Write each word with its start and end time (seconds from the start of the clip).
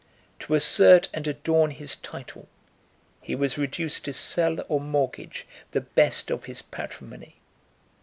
To 0.39 0.55
assert 0.55 1.09
and 1.13 1.27
adorn 1.27 1.69
his 1.69 1.95
title, 1.95 2.47
he 3.21 3.35
was 3.35 3.59
reduced 3.59 4.05
to 4.05 4.13
sell 4.13 4.57
or 4.67 4.79
mortgage 4.81 5.45
the 5.73 5.81
best 5.81 6.31
of 6.31 6.45
his 6.45 6.59
patrimony. 6.63 7.35